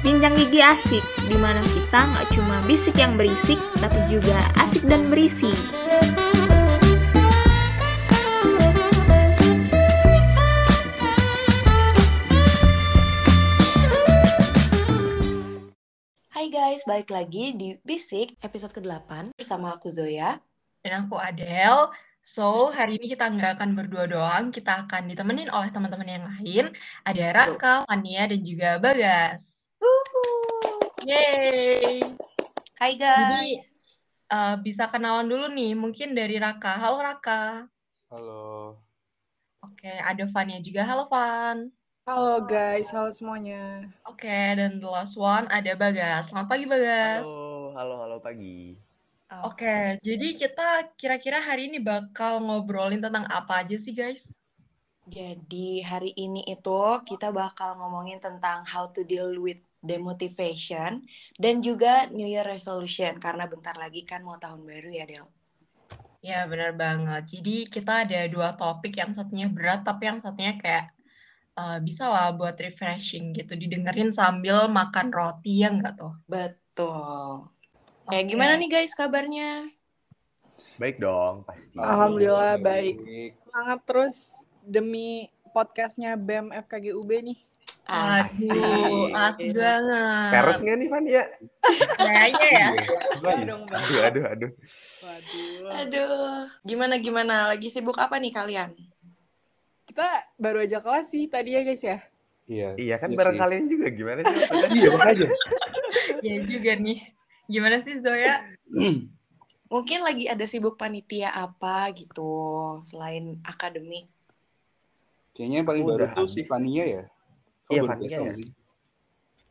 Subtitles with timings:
[0.00, 5.04] Bincang Gigi Asik, di mana kita nggak cuma bisik yang berisik, tapi juga asik dan
[5.12, 5.52] berisi.
[16.32, 20.40] Hai guys, balik lagi di Bisik episode ke-8 bersama aku Zoya.
[20.80, 21.92] Dan aku Adele.
[22.24, 26.72] So, hari ini kita nggak akan berdua doang, kita akan ditemenin oleh teman-teman yang lain.
[27.04, 29.59] Ada Raka, Fania, dan juga Bagas.
[31.00, 32.04] Yeay!
[32.76, 33.82] Hai Jadi, guys.
[34.28, 36.76] eh, bisa kenalan dulu nih, mungkin dari Raka.
[36.76, 37.64] Halo Raka.
[38.12, 38.76] Halo.
[39.64, 40.84] Oke, ada Fania juga.
[40.84, 41.72] Halo Fan.
[42.04, 43.86] Halo guys, halo semuanya.
[44.08, 46.28] Oke, dan the last one ada Bagas.
[46.28, 47.24] Selamat pagi Bagas.
[47.24, 48.74] Halo, halo, halo pagi.
[49.46, 54.34] Oke, jadi kita kira-kira hari ini bakal ngobrolin tentang apa aja sih guys?
[55.06, 61.04] Jadi hari ini itu kita bakal ngomongin tentang how to deal with demotivation
[61.40, 65.26] dan juga New Year resolution karena bentar lagi kan mau tahun baru ya Del.
[66.20, 67.40] Ya, benar banget.
[67.40, 70.92] Jadi kita ada dua topik, yang satunya berat, tapi yang satunya kayak
[71.56, 76.12] eh, bisa lah buat refreshing gitu, didengerin sambil makan roti, ya nggak tuh?
[76.28, 77.48] Betul.
[78.04, 78.30] Kayak Oke.
[78.36, 79.72] gimana nih guys kabarnya?
[80.76, 81.76] Baik dong, pasti.
[81.80, 83.00] Alhamdulillah Baik.
[83.00, 83.30] baik.
[83.32, 84.16] Semangat terus
[84.60, 87.49] demi podcastnya BEM FKGUB nih.
[87.90, 90.30] Aduh, asik banget.
[90.30, 91.24] Peres nggak nih, Van ya?
[91.98, 92.68] Kayaknya ya.
[92.70, 92.70] Ya.
[93.18, 93.40] Bang.
[93.42, 94.50] Aduh, aduh, aduh.
[95.02, 95.70] Waduh.
[95.74, 97.50] Aduh, gimana gimana?
[97.50, 98.70] Lagi sibuk apa nih kalian?
[99.90, 100.06] Kita
[100.38, 101.98] baru aja kelas sih tadi ya guys ya.
[102.46, 102.68] Iya.
[102.78, 103.42] Iya kan iya bareng sih.
[103.42, 104.38] kalian juga gimana sih?
[104.78, 105.28] Iya makanya.
[106.20, 106.98] Ya juga nih.
[107.50, 108.44] Gimana sih Zoya?
[109.70, 112.30] Mungkin lagi ada sibuk panitia apa gitu
[112.86, 114.06] selain akademik.
[115.34, 117.04] Kayaknya yang paling Udah baru tuh si Fania ya.
[117.70, 118.34] Iya, Fania biasa ya.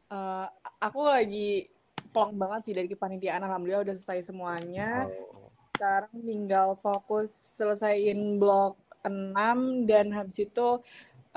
[0.09, 0.47] Eh,
[0.81, 1.69] aku lagi
[2.09, 3.45] plong banget sih dari kepanitiaan.
[3.45, 5.05] Alhamdulillah udah selesai semuanya.
[5.05, 5.53] Oh.
[5.69, 10.67] Sekarang tinggal fokus selesaiin blok 6 dan habis itu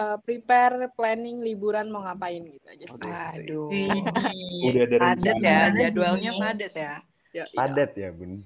[0.00, 3.12] eh, prepare planning liburan mau ngapain gitu aja sih.
[3.38, 3.68] Aduh.
[4.72, 5.44] Udah ada Padet rencana.
[5.46, 6.94] ya, jadwalnya padet ya.
[7.32, 7.56] Ya, iya.
[7.56, 8.42] Padat ya, Bun.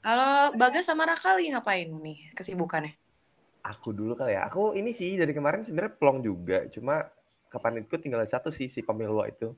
[0.00, 2.96] Kalau Bagas sama Raka lagi ngapain nih kesibukannya?
[3.68, 4.48] Aku dulu kali ya.
[4.48, 7.04] Aku ini sih dari kemarin sebenarnya plong juga, cuma
[7.48, 9.52] kapan itu tinggal satu sih si pemilu itu.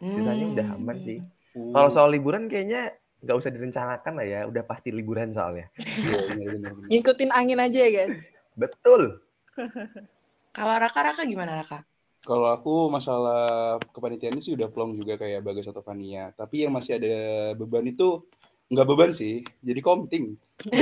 [0.00, 0.78] Sisanya udah Hmm.
[0.82, 1.18] aman sih.
[1.54, 5.70] Uh, Kalau soal liburan kayaknya nggak usah direncanakan lah ya, udah pasti liburan soalnya.
[6.04, 6.72] iya, benar.
[6.90, 8.16] Ngikutin angin aja ya guys.
[8.54, 9.22] Betul.
[10.56, 11.82] Kalau Raka Raka gimana Raka?
[12.24, 16.32] Kalau aku masalah kepanitiaannya sih udah plong juga kayak Bagas atau Fania.
[16.32, 17.16] Tapi yang masih ada
[17.52, 18.24] beban itu
[18.72, 20.34] nggak beban sih, jadi komting.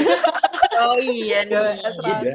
[0.73, 1.79] Oh iya nih.
[1.85, 2.35] Udah.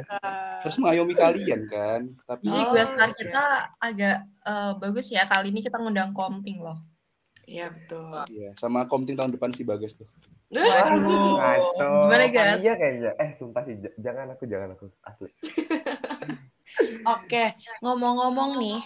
[0.68, 2.00] Harus mengayomi kalian kan.
[2.28, 3.16] Tapi Jadi Oh, guestar oke.
[3.16, 3.44] kita
[3.80, 5.24] agak eh, bagus ya.
[5.24, 6.76] Kali ini kita ngundang komting loh.
[7.48, 8.28] Iya betul.
[8.28, 10.04] Iya, sama komting tahun depan si Bagas tuh.
[10.52, 11.40] Waduh.
[11.40, 11.88] Ngaco.
[12.04, 12.60] Gimana guys?
[12.60, 13.12] Iya kayaknya.
[13.16, 14.92] Eh, sumpah sih, jangan aku, jangan aku.
[15.00, 15.32] Asli.
[17.16, 18.80] Oke, ngomong-ngomong nih,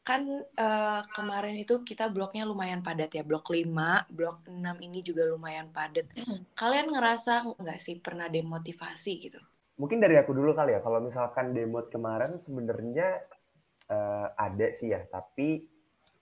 [0.00, 5.28] kan eh, kemarin itu kita bloknya lumayan padat ya, blok 5, blok 6 ini juga
[5.28, 6.08] lumayan padat.
[6.56, 9.40] Kalian ngerasa nggak sih pernah demotivasi gitu?
[9.74, 10.80] Mungkin dari aku dulu kali ya.
[10.80, 13.22] Kalau misalkan demot kemarin sebenarnya
[13.90, 15.66] eh, ada sih ya, tapi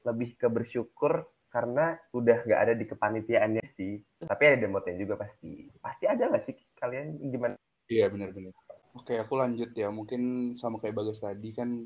[0.02, 4.00] lebih ke bersyukur karena udah nggak ada di kepanitiaannya sih.
[4.24, 5.68] Tapi ada demotnya juga pasti.
[5.78, 7.54] Pasti ada nggak sih kalian gimana?
[7.92, 8.56] Iya benar-benar.
[8.96, 9.92] Oke, aku lanjut ya.
[9.92, 11.84] Mungkin sama kayak Bagas tadi kan.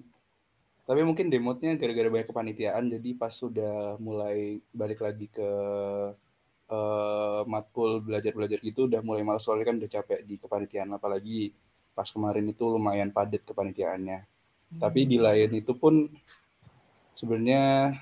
[0.86, 2.86] Tapi mungkin demotnya gara-gara banyak kepanitiaan.
[2.94, 5.50] Jadi pas sudah mulai balik lagi ke
[6.70, 10.90] eh, matkul belajar-belajar gitu, udah mulai malas soalnya kan udah capek di kepanitiaan.
[10.94, 11.50] Apalagi
[11.96, 14.18] pas kemarin itu lumayan padat kepanitiaannya.
[14.76, 16.10] Tapi di lain itu pun
[17.16, 17.94] sebenarnya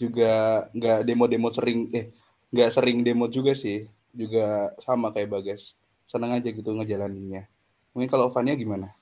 [0.00, 2.10] juga nggak demo-demo sering, eh
[2.52, 3.86] nggak sering demo juga sih.
[4.16, 5.76] Juga sama kayak Bagas.
[6.08, 7.46] Seneng aja gitu ngejalaninnya.
[7.92, 8.96] Mungkin kalau Fania gimana?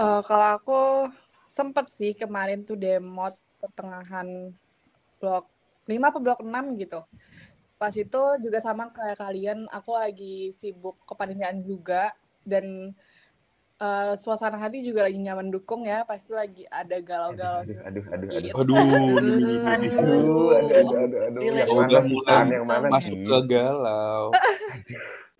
[0.00, 0.80] Eh, kalau aku
[1.44, 4.54] sempet sih kemarin tuh demot pertengahan
[5.20, 5.44] blok
[5.84, 7.00] 5 apa blok 6 gitu.
[7.80, 12.12] Pas itu juga sama kayak kalian, aku lagi sibuk kepanitiaan juga
[12.44, 12.92] dan
[13.80, 18.28] eh, suasana hati juga lagi nyaman dukung ya, pasti lagi ada galau-galau Aduh, aduh, aduh,
[18.36, 18.52] aduh.
[18.52, 19.88] Aduh, Aduh.
[19.96, 21.40] Aduh, aduh, aduh, aduh, aduh.
[21.40, 21.64] Relate.
[21.64, 22.46] Yang mana Udah sih, mulai Tan?
[22.52, 23.24] Yang mana masuk sih?
[23.24, 24.24] ke galau.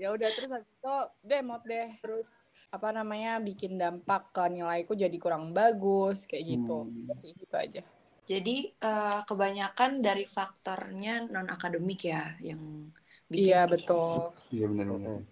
[0.00, 1.88] Ya udah terus habis itu demot deh.
[2.00, 2.28] Terus
[2.72, 6.88] apa namanya bikin dampak ke nilaiku jadi kurang bagus kayak gitu.
[6.88, 7.12] Hmm.
[7.20, 7.84] Sih itu aja.
[8.30, 12.62] Jadi eh, kebanyakan dari faktornya non akademik ya yang
[13.26, 14.30] bikin Iya betul.
[14.54, 15.26] Iya benar-benar.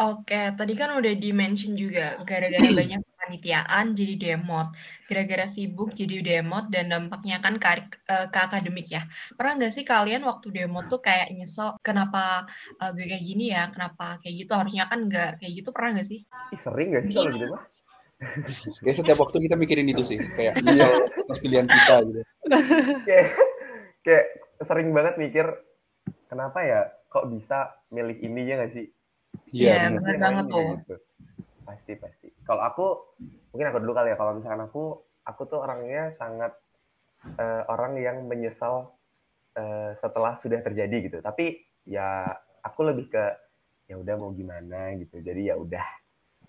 [0.00, 4.72] Oke, tadi kan udah di-mention juga gara-gara banyak kepanitiaan jadi demot.
[5.06, 7.68] Gara-gara sibuk jadi demot dan dampaknya kan ke,
[8.08, 9.04] eh, ke akademik ya.
[9.36, 12.48] Pernah nggak sih kalian waktu demot tuh kayak nyesel kenapa
[12.80, 16.08] uh, gue kayak gini ya, kenapa kayak gitu, harusnya kan nggak kayak gitu, pernah nggak
[16.08, 16.20] sih?
[16.50, 17.62] Ih, sering gak sih kalau gitu mah?
[18.84, 22.20] Kayak setiap waktu kita mikirin itu sih, kayak nyesel atas pilihan kita gitu.
[23.08, 23.26] kayak
[24.04, 24.24] kayak
[24.60, 25.46] sering banget mikir
[26.28, 28.86] kenapa ya kok bisa milih ini ya nggak sih?
[29.50, 29.98] Iya, bener.
[29.98, 30.66] bener Yang banget tuh.
[30.78, 30.96] gitu.
[31.66, 32.28] Pasti pasti.
[32.44, 32.86] Kalau aku
[33.54, 34.16] mungkin aku dulu kali ya.
[34.18, 34.82] Kalau misalkan aku
[35.26, 36.52] aku tuh orangnya sangat
[37.40, 38.94] eh, orang yang menyesal
[39.58, 41.18] eh, setelah sudah terjadi gitu.
[41.24, 41.58] Tapi
[41.88, 42.30] ya
[42.62, 43.24] aku lebih ke
[43.90, 45.18] ya udah mau gimana gitu.
[45.18, 45.99] Jadi ya udah.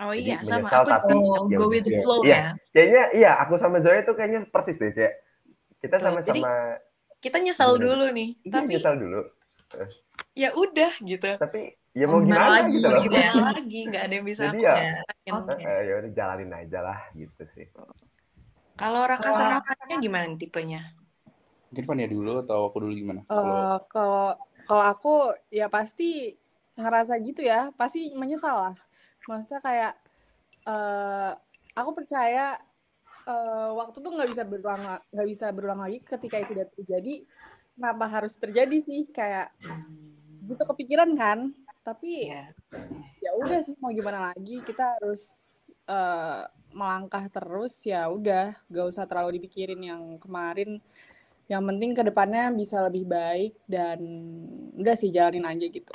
[0.02, 2.02] Oh Jadi iya, sama menyesal aku tapi Oh, ya go with the Iya.
[2.02, 2.38] flow Iya.
[2.42, 2.50] ya.
[2.74, 5.14] Kayaknya iya aku sama Zoe tuh kayaknya persis deh kayak
[5.82, 6.52] kita jadi sama-sama
[7.22, 7.86] kita nyesel Bener.
[7.86, 9.22] dulu nih, iya, tapi nyesal dulu.
[10.34, 11.30] ya udah gitu.
[11.38, 11.60] Tapi
[11.94, 13.04] ya Mau gimana gimana, lagi, gitu mau loh.
[13.06, 13.80] gimana lagi?
[13.86, 14.92] Nggak ada yang bisa Jadi aku ya.
[15.38, 15.64] Oke.
[15.70, 17.68] Eh, ya udah jalanin aja lah gitu sih.
[18.82, 19.62] Kalau Raka sama
[20.02, 20.82] gimana nih tipenya?
[21.72, 23.22] Mungkin Fania dulu atau aku dulu gimana?
[23.30, 24.26] Kalau Eh, kalau
[24.66, 25.14] kalau aku
[25.54, 26.34] ya pasti
[26.76, 28.76] ngerasa gitu ya, pasti menyesal lah.
[29.32, 29.94] Maksudnya kayak
[30.68, 31.32] eh
[31.80, 32.60] aku percaya
[33.32, 37.16] eh, waktu tuh nggak bisa berulang la- nggak bisa berulang lagi ketika itu udah terjadi.
[37.80, 39.08] Kenapa harus terjadi sih?
[39.10, 39.56] Kayak
[40.44, 41.56] gitu kepikiran kan?
[41.88, 42.52] Tapi Iya.
[43.24, 45.24] ya udah sih mau gimana lagi kita harus
[45.88, 50.80] eh, melangkah terus ya udah gak usah terlalu dipikirin yang kemarin
[51.52, 54.00] yang penting ke depannya bisa lebih baik dan
[54.80, 55.92] udah sih jalanin aja gitu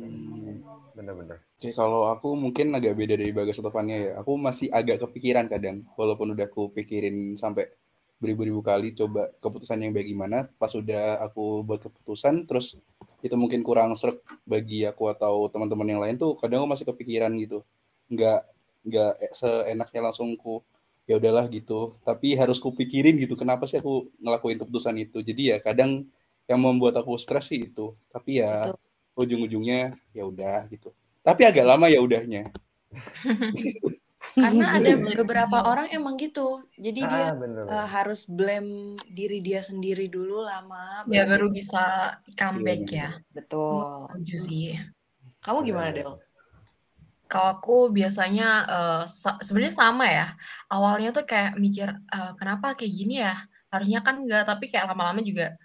[0.00, 0.54] hmm,
[0.96, 1.38] Bener-bener.
[1.56, 4.10] Oke, kalau aku mungkin agak beda dari Bagas atau Fania ya.
[4.20, 7.72] Aku masih agak kepikiran kadang, walaupun udah aku pikirin sampai
[8.20, 10.46] beribu-ribu kali coba keputusan yang baik gimana.
[10.60, 12.76] Pas udah aku buat keputusan, terus
[13.24, 17.32] itu mungkin kurang serk bagi aku atau teman-teman yang lain tuh, kadang aku masih kepikiran
[17.40, 17.64] gitu.
[18.12, 18.40] Nggak
[18.82, 20.60] nggak seenaknya langsung ku
[21.08, 21.96] ya udahlah gitu.
[22.04, 23.34] Tapi harus kupikirin gitu.
[23.38, 25.18] Kenapa sih aku ngelakuin keputusan itu?
[25.24, 26.04] Jadi ya kadang
[26.50, 27.94] yang membuat aku stres sih itu.
[28.12, 28.91] Tapi ya Betul.
[29.16, 30.88] Ujung-ujungnya ya udah gitu.
[31.22, 32.48] Tapi agak lama ya udahnya.
[34.34, 36.64] Karena ada beberapa orang emang gitu.
[36.80, 37.64] Jadi dia Ah, bener.
[37.68, 41.04] eh, harus blame diri dia sendiri dulu lama.
[41.12, 43.08] Ya baru baru bisa comeback Iya, ya.
[43.36, 43.84] Betul.
[43.86, 44.66] Setuju sih.
[45.44, 45.90] Kamu gimana.
[45.94, 46.12] Del?
[47.30, 48.48] Kalau aku biasanya
[49.08, 50.26] sa- sebenarnya sama ya.
[50.68, 53.36] Awalnya tuh kayak mikir eh, kenapa kayak gini ya?
[53.72, 55.56] Harusnya kan enggak, tapi kayak lama-lama juga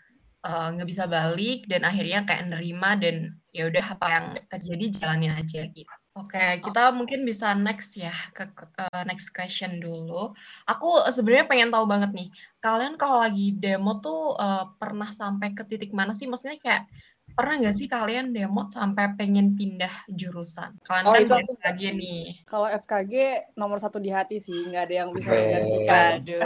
[0.47, 5.33] eh, nggak bisa balik dan akhirnya kayak nerima dan ya udah apa yang terjadi jalanin
[5.35, 5.91] aja gitu.
[6.17, 8.49] Oke, kita mungkin bisa next ya ke
[8.81, 10.33] eh, next question dulu.
[10.65, 15.61] Aku sebenarnya pengen tahu banget nih, kalian kalau lagi demo tuh eh, pernah sampai ke
[15.69, 16.25] titik mana sih?
[16.25, 16.89] Maksudnya kayak
[17.29, 20.77] pernah nggak sih kalian demo sampai pengen pindah jurusan?
[20.81, 21.91] Kalian Oh, kan itu aku FKG sih.
[21.93, 22.23] nih.
[22.43, 23.13] kalau FKG
[23.53, 26.41] nomor satu di hati sih nggak ada yang bisa menggantikan Aduh.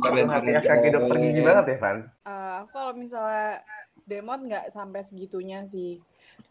[0.00, 1.24] Keren, hati FKG dokter keren.
[1.24, 1.96] gigi banget ya, Van?
[2.22, 3.62] Eh, aku kalau misalnya
[4.02, 6.02] demot nggak sampai segitunya sih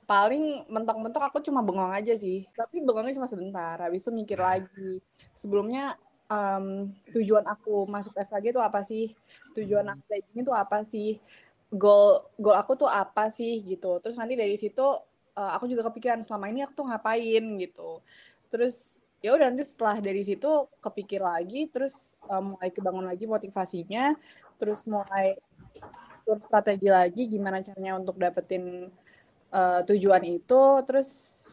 [0.05, 5.03] paling mentok-mentok aku cuma bengong aja sih tapi bengongnya cuma sebentar habis itu mikir lagi
[5.35, 5.93] sebelumnya
[6.25, 9.11] em, tujuan aku masuk FKG itu apa sih
[9.53, 11.19] tujuan aku kayak gini tuh apa sih
[11.69, 14.81] goal goal aku tuh apa sih gitu terus nanti dari situ
[15.37, 18.01] eh, aku juga kepikiran selama ini aku tuh ngapain gitu
[18.49, 20.47] terus ya udah nanti setelah dari situ
[20.81, 24.17] kepikir lagi terus eh, mulai kebangun lagi motivasinya
[24.57, 25.37] terus mulai
[26.19, 28.89] atur strategi lagi gimana caranya untuk dapetin
[29.53, 31.09] eh, tujuan itu terus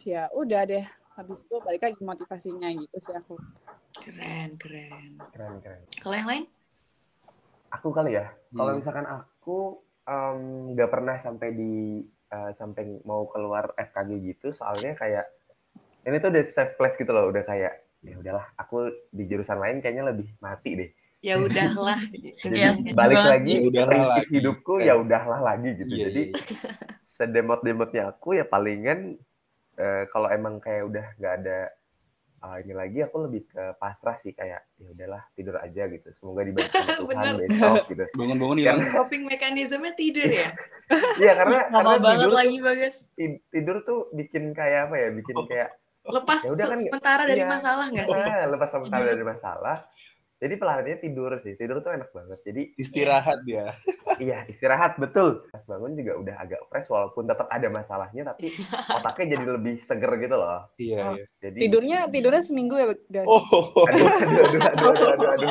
[0.08, 0.84] ya udah deh
[1.16, 3.36] habis itu balik lagi motivasinya gitu sih aku
[3.96, 5.24] Keren, keren.
[5.32, 5.82] Keren, keren.
[6.04, 6.44] Kalau yang lain?
[7.72, 8.28] Aku kali ya.
[8.52, 8.78] Kalau Hmm.
[8.78, 15.26] misalkan aku nggak pernah sampai di eh, sampai mau keluar FKG gitu, soalnya kayak
[16.06, 19.82] ini tuh udah safe place gitu loh, udah kayak ya udahlah, aku di jurusan lain
[19.82, 20.90] kayaknya lebih mati deh.
[21.24, 21.98] Ya udahlah.
[22.14, 22.46] gitu.
[22.46, 23.52] Jadi setuju balik lagi.
[23.58, 24.30] Ya udahlah prinsip lagi.
[24.30, 24.86] hidupku Keren.
[24.86, 25.92] ya udahlah lagi gitu.
[25.96, 26.70] Iya, Jadi iya.
[27.02, 29.18] sedemot-demotnya aku ya palingan
[29.80, 31.58] eh, kalau emang kayak udah nggak ada
[32.38, 36.08] ah, ini lagi aku lebih ke pasrah sih kayak ya udahlah tidur aja gitu.
[36.16, 38.04] Semoga dibantu Tuhan besok gitu.
[38.14, 38.78] Bangun-bangun hilang.
[38.92, 40.50] Coping mekanismenya tidur ya?
[41.16, 42.96] Iya karena Sama karena banget tidur lagi Bagas.
[43.14, 45.08] tid- tidur tuh bikin kayak apa ya?
[45.10, 45.70] Bikin kayak
[46.06, 47.50] Lepas Ya kan, sementara dari iya.
[47.50, 48.22] masalah nggak sih?
[48.22, 49.76] ah, lepas sementara dari masalah.
[50.36, 51.54] Jadi pelariannya tidur sih.
[51.54, 52.38] Tidur tuh enak banget.
[52.44, 53.72] Jadi Istirahat ya.
[54.22, 55.44] iya istirahat betul.
[55.48, 58.52] Pas bangun juga udah agak fresh walaupun tetap ada masalahnya tapi
[58.96, 60.68] otaknya jadi lebih seger gitu loh.
[60.76, 61.12] Iya, Oh.
[61.14, 61.24] iya.
[61.38, 63.42] Jadi tidurnya tidurnya seminggu ya guys Oh,
[63.82, 65.28] aduh aduh aduh aduh aduh aduh.
[65.32, 65.50] aduh.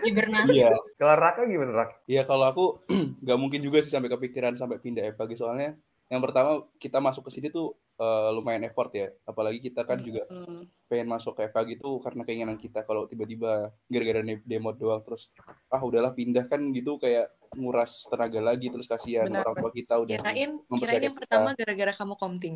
[0.00, 0.50] Hibernasi.
[0.54, 0.70] iya.
[0.96, 1.94] Kalau Raka gimana Raka?
[2.06, 2.64] Iya, kalau aku
[3.22, 5.74] nggak mungkin juga sih sampai kepikiran sampai pindah FKG soalnya
[6.10, 10.26] yang pertama kita masuk ke sini tuh uh, lumayan effort ya apalagi kita kan juga
[10.26, 10.66] Hmm.
[10.90, 15.30] pengen masuk ke FK gitu karena keinginan kita kalau tiba-tiba gara-gara demo doang terus
[15.70, 19.46] ah udahlah pindah kan gitu kayak nguras tenaga lagi terus kasihan Benar.
[19.46, 22.54] orang tua kita udah Kirain, kirain yang pertama gara-gara kamu komting.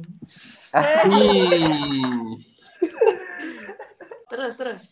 [4.31, 4.85] Terus, terus.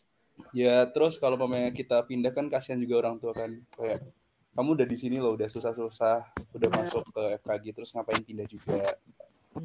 [0.55, 4.07] ya terus kalau mamanya kita pindah kan kasihan juga orang tua kan kayak
[4.53, 6.19] kamu udah di sini loh udah susah-susah
[6.53, 6.85] udah Benar.
[6.85, 8.81] masuk ke FKG terus ngapain pindah juga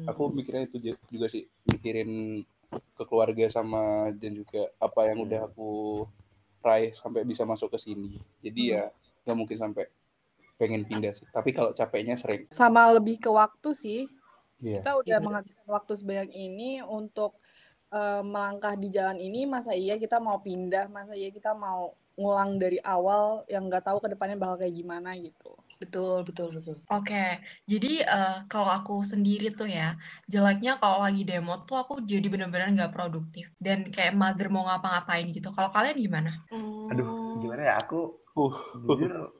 [0.04, 5.48] aku mikirnya itu ju- juga sih mikirin ke keluarga sama dan juga apa yang udah
[5.48, 6.04] aku
[6.60, 8.84] raih sampai bisa masuk ke sini jadi ya
[9.24, 9.88] nggak mungkin sampai
[10.58, 14.00] pengen pindah sih tapi kalau capeknya sering Sama lebih ke waktu sih.
[14.58, 14.82] Iya.
[14.82, 15.22] Kita udah Iya.
[15.22, 17.38] menghabiskan waktu sebanyak ini untuk
[17.94, 19.46] eh, melangkah di jalan ini.
[19.46, 20.90] Masa iya kita mau pindah?
[20.90, 25.14] Masa iya kita mau ngulang dari awal yang nggak tahu ke depannya bakal kayak gimana
[25.14, 25.54] gitu.
[25.78, 26.74] Betul, betul, betul.
[26.90, 27.38] Oke,
[27.70, 29.94] jadi eh, kalau aku sendiri tuh ya,
[30.26, 35.30] jeleknya kalau lagi demo tuh aku jadi bener-bener nggak produktif dan kayak mager mau ngapa-ngapain
[35.30, 35.54] gitu.
[35.54, 36.34] Kalau kalian gimana?
[36.90, 37.74] Aduh, gimana ya?
[37.78, 39.30] Aku uh jujur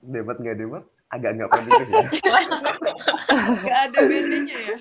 [0.00, 2.08] debat nggak debat agak nggak produktif ya.
[3.68, 4.76] Gak ada bedanya ya.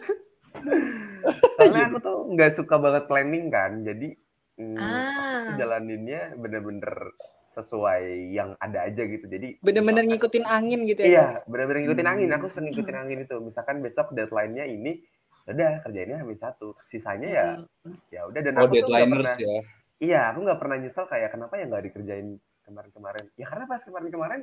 [1.59, 3.83] Karena aku tuh nggak suka banget planning kan.
[3.83, 4.15] Jadi
[4.57, 7.13] mm, Ah, jalaninnya bener-bener
[7.53, 9.25] sesuai yang ada aja gitu.
[9.25, 11.09] Jadi Bener-bener ngikutin angin gitu ya.
[11.09, 12.29] Iya, bener-bener ngikutin angin.
[12.37, 13.35] Aku sering ngikutin angin itu.
[13.41, 15.01] Misalkan besok deadline-nya ini,
[15.49, 16.77] udah kerjainnya hamil satu.
[16.85, 17.45] Sisanya ya,
[17.81, 17.97] Hmm.
[18.13, 18.41] ya udah.
[18.45, 19.57] Dan oh aku tuh pernah, ya
[19.97, 22.27] iya, aku nggak pernah nyesel kayak kenapa ya nggak dikerjain
[22.61, 23.25] kemarin-kemarin.
[23.41, 24.41] Ya karena pas kemarin-kemarin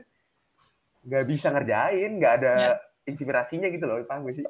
[1.07, 2.73] nggak bisa ngerjain, nggak ada Ya.
[3.05, 4.47] inspirasinya gitu loh, paham gak sih?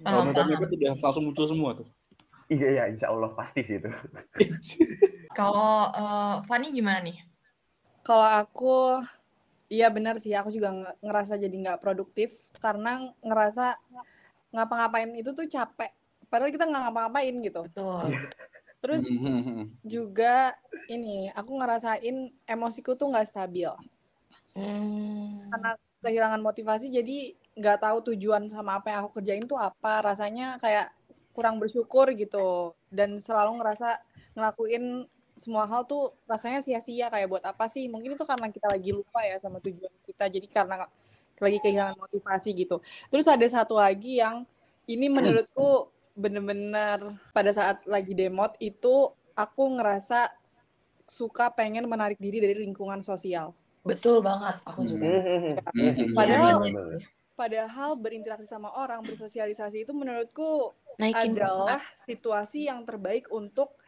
[0.00, 0.64] kalau nonton paham.
[0.64, 1.84] itu udah langsung muncul semua tuh
[2.52, 3.88] Iya, iya, insya Allah pasti sih itu.
[5.38, 7.16] Kalau eh, Fanny gimana nih?
[8.06, 8.66] Kalau aku,
[9.74, 10.32] iya benar sih.
[10.40, 12.30] Aku juga nge- ngerasa jadi nggak produktif
[12.64, 12.90] karena
[13.28, 13.64] ngerasa
[14.54, 15.90] ngapa-ngapain itu tuh capek.
[16.30, 17.62] Padahal kita nggak ngapa-ngapain gitu.
[17.64, 18.10] Betul.
[18.82, 20.54] Terus Hmm, juga
[20.90, 22.16] ini, aku ngerasain
[22.48, 23.70] emosiku tuh nggak stabil.
[24.54, 25.50] Hmm.
[25.50, 25.70] Karena
[26.04, 27.16] kehilangan motivasi, jadi
[27.58, 30.00] nggak tahu tujuan sama apa yang aku kerjain tuh apa.
[30.08, 30.86] Rasanya kayak
[31.32, 32.74] kurang bersyukur gitu.
[32.90, 33.98] Dan selalu ngerasa
[34.34, 35.06] ngelakuin
[35.38, 37.88] semua hal tuh rasanya sia-sia kayak buat apa sih?
[37.88, 40.24] Mungkin itu karena kita lagi lupa ya sama tujuan kita.
[40.28, 40.84] Jadi karena
[41.40, 42.84] lagi kehilangan motivasi gitu.
[43.08, 44.44] Terus ada satu lagi yang
[44.84, 50.28] ini menurutku bener-bener pada saat lagi demot itu aku ngerasa
[51.08, 53.56] suka pengen menarik diri dari lingkungan sosial.
[53.80, 54.60] Betul banget.
[54.68, 55.08] Aku juga.
[55.72, 56.12] Hmm.
[56.12, 57.00] Padahal- iya sih.
[57.40, 63.80] Padahal berinteraksi sama orang, bersosialisasi itu menurutku Naikin adalah situasi yang terbaik untuk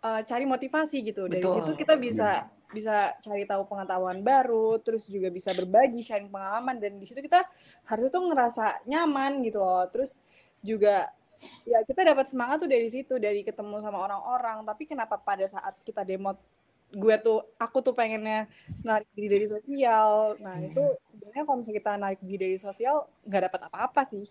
[0.00, 1.28] uh, cari motivasi gitu.
[1.28, 1.60] Dari Betul.
[1.60, 6.96] situ kita bisa bisa cari tahu pengetahuan baru, terus juga bisa berbagi, sharing pengalaman dan
[6.96, 7.44] di situ kita
[7.88, 9.84] harusnya tuh ngerasa nyaman gitu loh.
[9.92, 10.24] Terus
[10.64, 11.12] juga
[11.68, 14.64] ya kita dapat semangat tuh dari situ, dari ketemu sama orang-orang.
[14.64, 16.36] Tapi kenapa pada saat kita demo
[16.88, 18.48] gue tuh aku tuh pengennya
[18.80, 20.40] narik diri dari sosial.
[20.40, 24.24] Nah, itu sebenarnya kalau misalnya kita narik diri dari sosial nggak dapat apa-apa sih.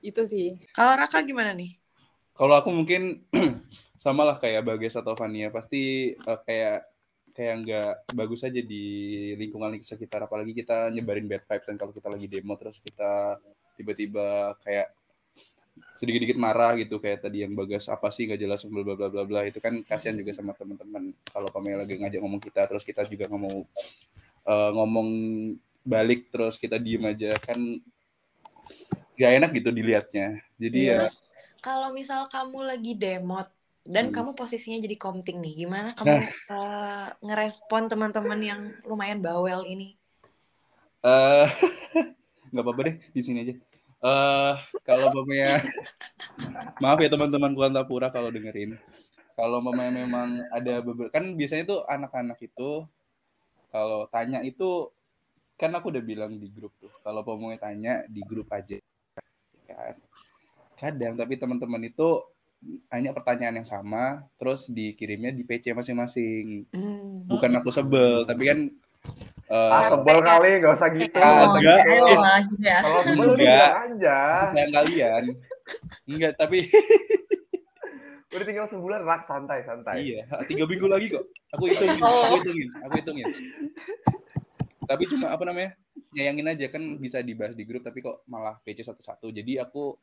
[0.00, 0.56] Itu sih.
[0.72, 1.76] Kalau Raka gimana nih?
[2.34, 3.22] Kalau aku mungkin
[4.04, 6.94] sama lah kayak Bagas atau Fania pasti eh, kayak
[7.34, 8.84] kayak nggak bagus aja di
[9.34, 13.42] lingkungan sekitar apalagi kita nyebarin bad vibes dan kalau kita lagi demo terus kita
[13.74, 14.94] tiba-tiba kayak
[15.98, 19.40] sedikit-sedikit marah gitu kayak tadi yang Bagas apa sih nggak jelas bla bla bla bla
[19.46, 23.26] itu kan kasihan juga sama teman-teman kalau kami lagi ngajak ngomong kita terus kita juga
[23.30, 23.58] nggak mau
[24.46, 25.08] eh, ngomong
[25.84, 27.58] balik terus kita diem aja kan
[29.14, 30.90] gak enak gitu dilihatnya jadi Iya.
[30.90, 31.14] ya Terus
[31.66, 33.48] kalau misal kamu lagi demot
[33.94, 34.14] dan Hmm.
[34.16, 36.16] kamu posisinya jadi komting nih, gimana kamu
[36.56, 39.88] eh, ngerespon teman-teman yang lumayan bawel ini?
[41.04, 41.48] eh
[42.52, 43.54] nggak apa-apa deh di sini aja.
[44.04, 45.64] Eh kalau mamanya
[46.76, 48.76] maaf ya teman-teman Kuantapura kalau dengerin.
[49.32, 52.84] Kalau mamanya memang ada beberapa kan biasanya tuh anak-anak itu
[53.72, 54.92] kalau tanya itu
[55.56, 56.92] kan aku udah bilang di grup tuh.
[57.00, 58.76] Kalau mamanya tanya di grup aja.
[59.64, 59.96] Kan.
[60.76, 62.20] Kadang tapi teman-teman itu
[62.92, 66.68] hanya pertanyaan yang sama terus dikirimnya di PC masing-masing.
[66.76, 67.24] Hmm.
[67.24, 68.58] Bukan aku sebel, tapi kan
[69.54, 71.14] eh, Ah, sebel kali, nggak usah gitu.
[71.16, 71.78] Oh, Enggak.
[71.86, 72.78] gitu lah ya.
[72.82, 73.70] Kalau sebel Enggak.
[73.86, 74.18] aja.
[74.50, 75.22] sayang kalian.
[76.04, 76.58] Enggak, tapi
[78.34, 80.02] Udah tinggal sebulan, rak santai, santai.
[80.02, 81.22] iya, tiga minggu lagi kok.
[81.54, 83.26] Aku hitungin, aku hitungin, aku hitungin.
[84.84, 85.78] Tapi cuma apa namanya?
[86.10, 89.30] Nyayangin aja kan bisa dibahas di grup tapi kok malah PC satu-satu.
[89.30, 89.94] Jadi aku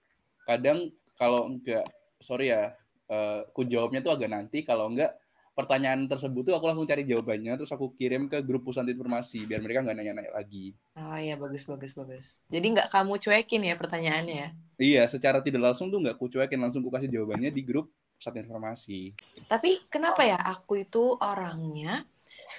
[0.44, 0.88] kadang
[1.20, 1.84] kalau enggak
[2.18, 2.72] sorry ya,
[3.06, 5.12] eh, ku jawabnya tuh agak nanti kalau enggak
[5.52, 9.60] pertanyaan tersebut tuh aku langsung cari jawabannya terus aku kirim ke grup pusat informasi biar
[9.60, 10.72] mereka nggak nanya-nanya lagi.
[10.96, 12.40] Oh iya bagus bagus bagus.
[12.48, 14.46] Jadi nggak kamu cuekin ya pertanyaannya.
[14.82, 18.40] Iya, secara tidak langsung tuh nggak aku cuekin langsung aku kasih jawabannya di grup pusat
[18.40, 19.12] informasi.
[19.46, 22.08] Tapi kenapa ya aku itu orangnya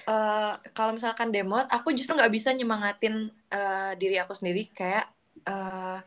[0.05, 5.09] uh, kalau misalkan demot aku justru nggak bisa nyemangatin uh, diri aku sendiri kayak
[5.49, 5.97] uh,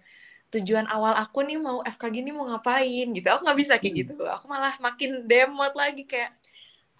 [0.54, 4.00] tujuan awal aku nih mau FKG nih mau ngapain gitu aku nggak bisa kayak Hmm.
[4.06, 6.30] gitu aku malah makin demot lagi kayak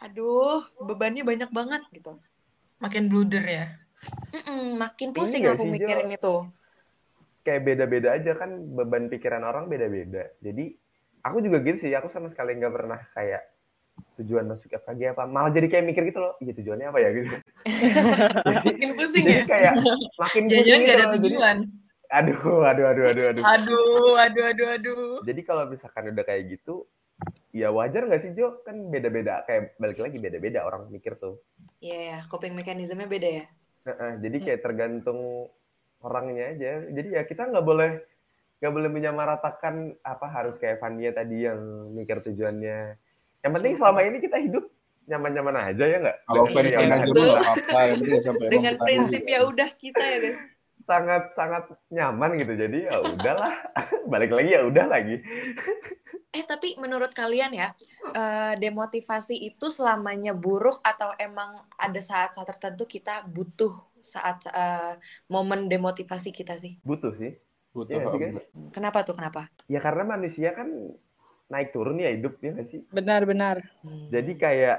[0.02, 2.20] aduh bebannya banyak banget gitu
[2.76, 3.66] Makin bluder ya.
[4.36, 5.88] Mm-mm, makin pusing aku sih, Jo?
[5.88, 6.36] mikirin itu
[7.46, 10.34] kayak beda-beda aja kan beban pikiran orang beda-beda.
[10.42, 10.74] Jadi
[11.22, 13.46] aku juga gitu sih, aku sama sekali nggak pernah kayak
[14.18, 15.24] tujuan masuk FKG apa.
[15.30, 17.36] Malah jadi kayak mikir gitu loh, iya tujuannya apa ya gitu.
[18.50, 19.74] jadi, makin pusing jadi ya kayak
[20.18, 21.14] makin pusing Jangan-jangan gitu gak ada loh.
[21.14, 21.56] Jadi, tujuan.
[22.06, 23.44] aduh, aduh, aduh, aduh, aduh.
[23.46, 25.14] Aduh, aduh, aduh, aduh.
[25.22, 26.84] Jadi kalau misalkan udah kayak gitu,
[27.52, 28.60] ya wajar nggak sih Jo?
[28.62, 31.40] Kan beda-beda, kayak balik lagi beda-beda orang mikir tuh.
[31.80, 33.44] Iya ya coping mekanismenya beda ya
[33.86, 35.46] Heeh, jadi kayak tergantung
[36.02, 36.82] orangnya aja.
[36.90, 38.02] Jadi ya kita nggak boleh
[38.58, 42.98] nggak boleh menyamaratakan apa harus kayak Fania tadi yang mikir tujuannya.
[43.46, 44.66] Yang penting selama ini kita hidup
[45.06, 46.18] nyaman-nyaman aja ya nggak?
[46.26, 47.02] Kalau Iya, fan fan aja yang
[47.94, 50.40] penting nggak sampai dengan prinsip ya udah kita ya guys
[50.86, 52.54] sangat sangat nyaman gitu.
[52.54, 53.54] Jadi ya udahlah,
[54.12, 55.16] balik lagi ya udah lagi.
[56.36, 57.72] Eh tapi menurut kalian ya
[58.12, 63.72] eh, demotivasi itu selamanya buruk atau emang ada saat-saat tertentu kita butuh
[64.04, 65.00] saat eh,
[65.32, 66.76] momen demotivasi kita sih?
[66.84, 67.32] Butuh sih.
[67.72, 68.36] Butuh, Iya sih, guys.
[68.72, 69.48] Kenapa tuh kenapa?
[69.68, 70.68] Ya karena manusia kan
[71.48, 72.84] naik turun ya hidup ya sih.
[72.92, 73.64] Benar-benar.
[73.80, 74.12] Hmm.
[74.12, 74.78] Jadi kayak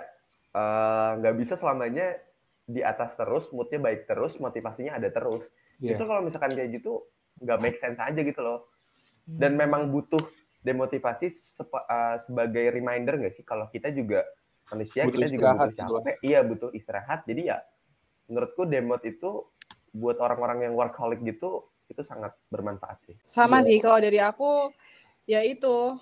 [0.54, 2.22] eh, nggak bisa selamanya
[2.68, 5.42] di atas terus, moodnya baik terus, motivasinya ada terus.
[5.82, 5.98] Iya.
[5.98, 7.02] Itu kalau misalkan kayak gitu
[7.42, 8.70] nggak make sense aja gitu loh.
[9.26, 9.42] Hmm.
[9.42, 10.22] Dan memang butuh
[10.62, 14.26] demotivasi sepa- eh, sebagai reminder nggak sih kalau kita juga
[14.68, 17.20] manusia Butuh kita juga istirahat butuh gitu capek, iya butuh istirahat.
[17.24, 17.58] Jadi ya
[18.28, 19.48] menurutku demot itu
[19.96, 23.16] buat orang-orang yang workaholic gitu itu sangat bermanfaat sih.
[23.24, 23.72] Sama Iya.
[23.72, 24.72] sih kalau dari aku
[25.24, 25.96] ya itu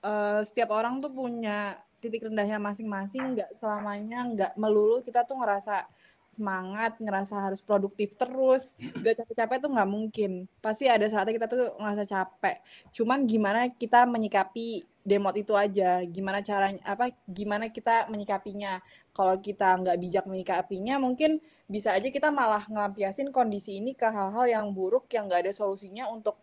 [0.00, 5.84] eh, setiap orang tuh punya titik rendahnya masing-masing nggak selamanya nggak melulu kita tuh ngerasa
[6.26, 8.74] semangat ngerasa harus produktif terus.
[9.00, 10.30] Gak capek-capek tuh nggak mungkin.
[10.58, 12.56] Pasti ada saatnya kita tuh ngerasa capek.
[12.92, 16.02] Cuman gimana kita menyikapi demot itu aja?
[16.04, 18.82] Gimana caranya apa gimana kita menyikapinya?
[19.14, 21.38] Kalau kita nggak bijak menyikapinya mungkin
[21.70, 26.10] bisa aja kita malah ngelampiasin kondisi ini ke hal-hal yang buruk yang nggak ada solusinya
[26.10, 26.36] untuk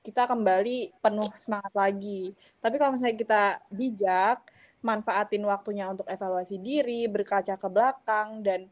[0.00, 2.32] kita kembali penuh semangat lagi.
[2.60, 4.38] Tapi kalau misalnya kita bijak,
[4.80, 8.68] manfaatin waktunya untuk evaluasi diri, berkaca ke belakang dan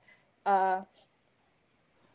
[0.48, 0.78] eh,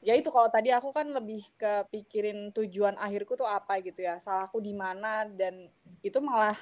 [0.03, 4.17] ya itu kalau tadi aku kan lebih ke pikirin tujuan akhirku tuh apa gitu ya,
[4.17, 5.69] salahku di mana dan
[6.01, 6.57] itu malah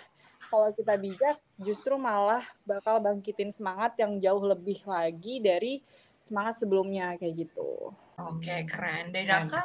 [0.51, 5.79] kalau kita bijak justru malah bakal bangkitin semangat yang jauh lebih lagi dari
[6.19, 7.95] semangat sebelumnya kayak gitu.
[8.19, 9.15] Oke, keren.
[9.15, 9.47] Dari Keren.
[9.47, 9.61] Raka,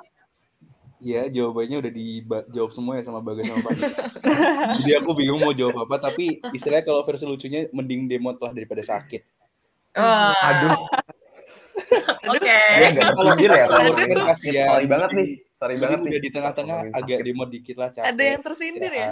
[0.97, 3.77] Iya, jawabannya udah dijawab semua ya sama Bagas sama Pak.
[4.81, 8.81] Jadi aku bingung mau jawab apa, tapi istilahnya kalau versi lucunya mending demot lah daripada
[8.81, 9.21] sakit.
[9.93, 10.89] Wah, Aduh,
[12.33, 12.59] oke.
[12.97, 14.69] nggak Kalau ya kalau kan kasihan.
[14.73, 15.29] sorry banget nih,
[15.61, 16.09] sorry Jadi banget nih.
[16.09, 18.09] udah di tengah-tengah agak demot dikit lah capek.
[18.13, 19.09] Ada yang tersindir ya?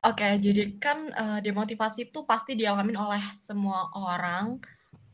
[0.00, 4.56] Oke, jadi kan eh, demotivasi itu pasti dialamin oleh semua orang,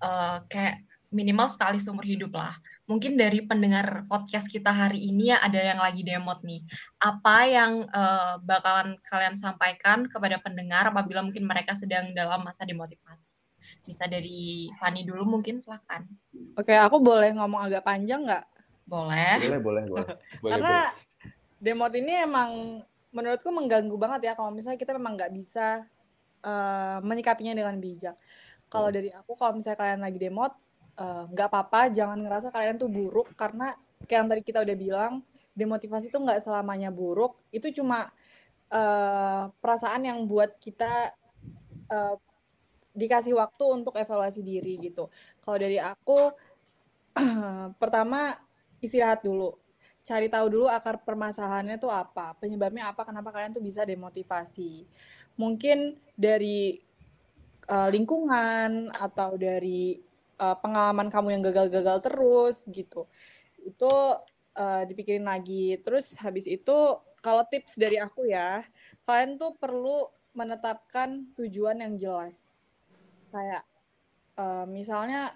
[0.00, 2.54] eh, kayak minimal sekali seumur hidup lah.
[2.86, 6.62] Mungkin dari pendengar podcast kita hari ini ya ada yang lagi demot nih.
[7.02, 13.25] Apa yang eh, bakalan kalian sampaikan kepada pendengar apabila mungkin mereka sedang dalam masa demotivasi?
[13.86, 16.02] Bisa dari Fani dulu mungkin, silahkan.
[16.58, 18.44] Oke, aku boleh ngomong agak panjang nggak?
[18.82, 19.38] Boleh.
[19.38, 20.06] Boleh, boleh, boleh.
[20.42, 20.76] Boleh, Karena
[21.62, 22.82] demot ini emang
[23.14, 25.86] menurutku mengganggu banget ya kalau misalnya kita memang nggak bisa
[26.44, 28.18] eh, menyikapinya dengan bijak.
[28.66, 30.52] Kalau dari aku kalau misalnya kalian lagi demot
[30.98, 33.72] eh, nggak apa-apa, jangan ngerasa kalian tuh buruk karena
[34.04, 35.12] kayak yang tadi kita udah bilang
[35.56, 37.38] demotivasi tuh nggak selamanya buruk.
[37.54, 38.10] Itu cuma
[38.68, 41.14] eh, perasaan yang buat kita
[41.90, 42.16] eh,
[42.96, 45.12] dikasih waktu untuk evaluasi diri gitu.
[45.44, 46.32] Kalau dari aku
[47.80, 48.34] pertama
[48.80, 49.56] istirahat dulu
[50.06, 54.86] cari tahu dulu akar permasalahannya tuh apa, penyebabnya apa, kenapa kalian tuh bisa demotivasi.
[55.34, 56.78] Mungkin dari
[57.66, 59.98] eh, lingkungan atau dari
[60.38, 63.10] eh, pengalaman kamu yang gagal-gagal terus gitu.
[63.66, 63.90] Itu
[64.54, 65.74] eh, dipikirin lagi.
[65.82, 68.62] Terus habis itu kalau tips dari aku ya,
[69.02, 70.06] kalian tuh perlu
[70.38, 72.55] menetapkan tujuan yang jelas.
[73.30, 73.62] Kayak
[74.38, 75.34] eh, misalnya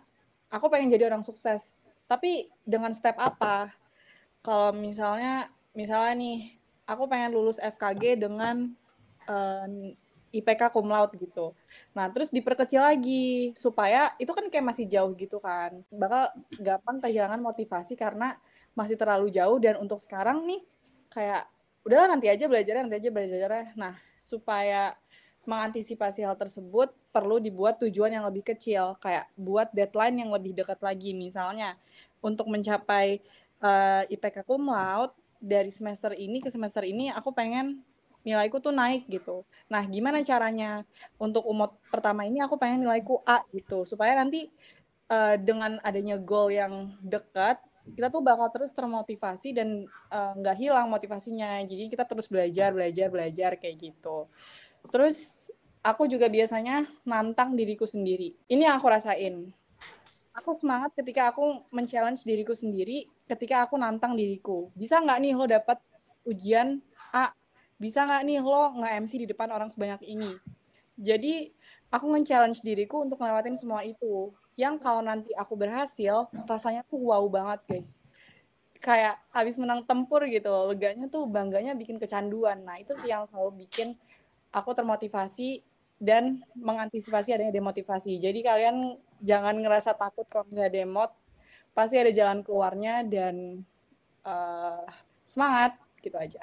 [0.50, 3.74] aku pengen jadi orang sukses, tapi dengan step apa?
[4.40, 6.38] kalau misalnya misalnya nih
[6.88, 8.72] aku pengen lulus FKG dengan
[9.28, 9.94] eh,
[10.30, 11.58] IPK cum laude gitu.
[11.90, 15.82] Nah, terus diperkecil lagi supaya itu kan kayak masih jauh gitu kan.
[15.90, 16.30] Bakal
[16.62, 18.38] gampang kehilangan motivasi karena
[18.78, 20.62] masih terlalu jauh dan untuk sekarang nih
[21.10, 21.50] kayak
[21.82, 23.66] udahlah nanti aja belajarnya nanti aja belajarnya.
[23.74, 24.94] Nah, supaya
[25.42, 30.78] mengantisipasi hal tersebut perlu dibuat tujuan yang lebih kecil kayak buat deadline yang lebih dekat
[30.82, 31.74] lagi misalnya
[32.22, 33.18] untuk mencapai
[33.62, 37.82] uh, IPK cum laude dari semester ini ke semester ini aku pengen
[38.20, 39.48] nilaiku tuh naik gitu.
[39.72, 40.84] Nah, gimana caranya
[41.16, 44.52] untuk umot pertama ini aku pengen nilaiku A gitu supaya nanti
[45.08, 47.58] uh, dengan adanya goal yang dekat
[47.96, 51.58] kita tuh bakal terus termotivasi dan eh, nggak uh, hilang motivasinya.
[51.64, 54.30] Jadi kita terus belajar, belajar, belajar kayak gitu.
[54.92, 55.48] Terus
[55.80, 58.36] aku juga biasanya nantang diriku sendiri.
[58.48, 59.52] Ini yang aku rasain.
[60.36, 64.70] Aku semangat ketika aku men-challenge diriku sendiri, ketika aku nantang diriku.
[64.78, 65.78] Bisa nggak nih lo dapat
[66.24, 67.32] ujian A
[67.80, 70.36] bisa nggak nih lo nge-MC di depan orang sebanyak ini
[71.00, 71.48] jadi
[71.88, 77.24] aku nge-challenge diriku untuk ngelewatin semua itu yang kalau nanti aku berhasil rasanya tuh wow
[77.26, 78.04] banget guys
[78.84, 83.64] kayak habis menang tempur gitu leganya tuh bangganya bikin kecanduan nah itu sih yang selalu
[83.64, 83.96] bikin
[84.52, 85.64] aku termotivasi
[86.00, 91.12] dan mengantisipasi adanya demotivasi jadi kalian jangan ngerasa takut kalau misalnya demot
[91.76, 93.62] pasti ada jalan keluarnya dan
[94.24, 94.88] uh,
[95.22, 96.40] semangat gitu aja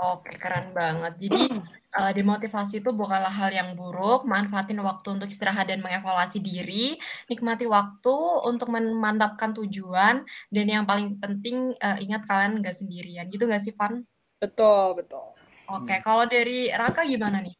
[0.00, 1.28] Oke, keren banget.
[1.28, 1.60] Jadi
[1.92, 4.24] uh, demotivasi itu bukanlah hal yang buruk.
[4.24, 6.96] Manfaatin waktu untuk istirahat dan mengevaluasi diri.
[7.28, 8.16] Nikmati waktu
[8.48, 10.24] untuk memantapkan tujuan.
[10.48, 13.28] Dan yang paling penting uh, ingat kalian nggak sendirian.
[13.28, 14.00] Gitu nggak sih, Van?
[14.40, 15.36] Betul, betul.
[15.68, 16.02] Oke, hmm.
[16.02, 17.59] kalau dari Raka gimana nih?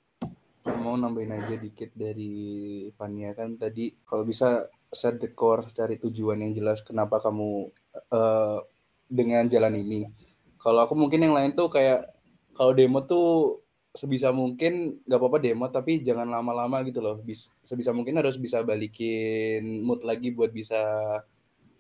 [0.61, 3.97] Mau nambahin aja dikit dari Fania kan tadi.
[4.05, 7.73] Kalau bisa set the course, cari tujuan yang jelas kenapa kamu
[8.13, 8.59] uh,
[9.09, 10.05] dengan jalan ini.
[10.61, 12.13] Kalau aku mungkin yang lain tuh kayak
[12.53, 17.17] kalau demo tuh sebisa mungkin nggak apa-apa demo tapi jangan lama-lama gitu loh.
[17.25, 20.77] Bis, sebisa mungkin harus bisa balikin mood lagi buat bisa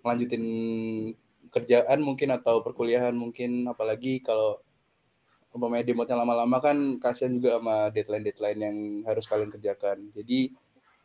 [0.00, 0.44] lanjutin
[1.52, 3.68] kerjaan mungkin atau perkuliahan mungkin.
[3.68, 4.56] Apalagi kalau
[5.50, 10.54] umpamanya demotnya lama-lama kan kasihan juga sama deadline-deadline yang harus kalian kerjakan jadi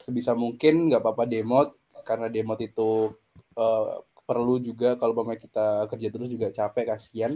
[0.02, 1.74] sebisa mungkin nggak apa-apa demot
[2.06, 3.14] karena demot itu
[3.58, 7.34] uh, perlu juga kalau umpamanya kita kerja terus juga capek kasihan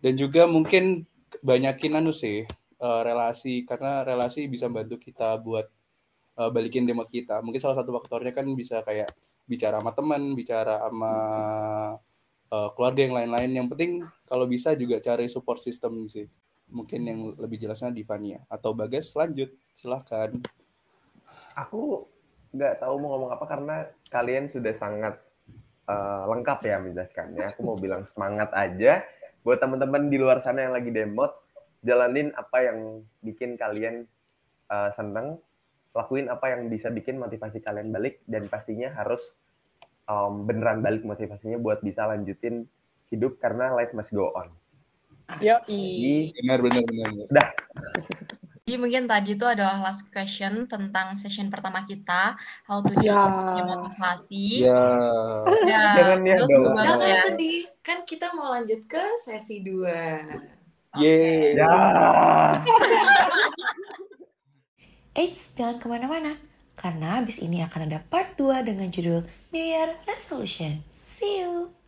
[0.00, 1.04] dan juga mungkin
[1.44, 2.48] banyakin anu sih
[2.80, 5.68] uh, relasi karena relasi bisa bantu kita buat
[6.40, 7.44] uh, balikin demot kita.
[7.44, 9.12] Mungkin salah satu faktornya kan bisa kayak
[9.44, 11.12] bicara sama teman, bicara sama
[12.50, 13.50] uh, keluarga yang lain-lain.
[13.54, 13.92] Yang penting
[14.26, 16.26] kalau bisa juga cari support system sih.
[16.70, 20.30] Mungkin yang lebih jelasnya di Fania atau Bagas lanjut silahkan.
[21.58, 22.06] Aku
[22.54, 23.76] nggak tahu mau ngomong apa karena
[24.10, 25.18] kalian sudah sangat
[25.90, 27.44] uh, lengkap ya menjelaskannya.
[27.54, 29.02] Aku mau bilang semangat aja
[29.42, 31.32] buat teman-teman di luar sana yang lagi demot
[31.80, 32.78] jalanin apa yang
[33.24, 34.04] bikin kalian
[34.68, 35.40] uh, seneng
[35.96, 39.34] lakuin apa yang bisa bikin motivasi kalian balik dan pastinya harus
[40.10, 42.66] um, beneran balik motivasinya buat bisa lanjutin
[43.14, 44.50] hidup karena life must go on.
[45.38, 45.54] Yo,
[46.42, 47.10] benar benar benar.
[47.30, 47.48] Dah.
[48.70, 52.38] Jadi mungkin tadi itu adalah last question tentang session pertama kita,
[52.70, 53.26] how to ya.
[53.66, 54.62] motivasi.
[54.62, 54.86] Ya.
[55.66, 55.84] ya.
[55.98, 56.36] Jangan ya.
[56.46, 57.18] Jangan ya.
[57.26, 60.22] sedih, kan kita mau lanjut ke sesi dua.
[60.94, 61.58] Yeay.
[61.58, 61.74] Ya.
[65.18, 66.38] Eits, jangan ke mana-mana.
[66.80, 70.80] Karena abis ini akan ada part 2 dengan judul New Year Resolution.
[71.04, 71.79] See you!